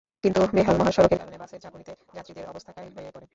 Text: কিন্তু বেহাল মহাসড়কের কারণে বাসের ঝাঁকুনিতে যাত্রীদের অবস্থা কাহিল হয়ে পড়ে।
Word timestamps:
কিন্তু 0.23 0.39
বেহাল 0.55 0.75
মহাসড়কের 0.77 1.19
কারণে 1.19 1.37
বাসের 1.37 1.59
ঝাঁকুনিতে 1.63 1.91
যাত্রীদের 2.13 2.45
অবস্থা 2.47 2.71
কাহিল 2.71 2.93
হয়ে 2.97 3.11
পড়ে। 3.11 3.27